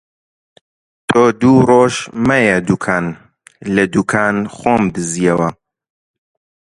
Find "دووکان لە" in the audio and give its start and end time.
2.67-3.83